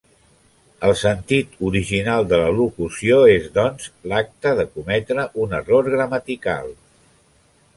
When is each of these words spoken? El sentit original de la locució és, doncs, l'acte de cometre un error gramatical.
El 0.85 0.93
sentit 1.01 1.51
original 1.67 2.25
de 2.31 2.39
la 2.43 2.47
locució 2.61 3.19
és, 3.33 3.45
doncs, 3.59 3.85
l'acte 4.13 4.55
de 4.61 4.65
cometre 4.79 5.27
un 5.45 5.55
error 5.59 5.91
gramatical. 5.97 6.75